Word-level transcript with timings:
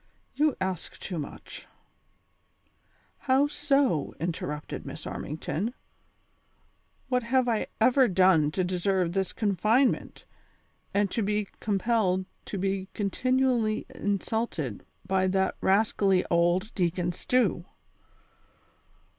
"You 0.41 0.55
ask 0.59 0.97
too 0.97 1.19
much 1.19 1.67
''—"IIow 3.27 3.51
so 3.51 4.15
V" 4.17 4.17
interrupted 4.23 4.83
Miss 4.83 5.05
Armington;" 5.05 5.75
what 7.09 7.21
have 7.21 7.47
I 7.47 7.67
ever 7.79 8.07
done 8.07 8.49
to 8.53 8.63
deserve 8.63 9.11
this 9.11 9.31
confinement, 9.31 10.25
and 10.91 11.11
to 11.11 11.21
be 11.21 11.49
com 11.59 11.77
pelled 11.77 12.25
to 12.45 12.57
be 12.57 12.89
continually 12.95 13.85
insulted 13.93 14.83
by 15.05 15.27
that 15.27 15.55
rascally 15.61 16.25
old 16.31 16.73
Deacon 16.73 17.11
Stew 17.11 17.63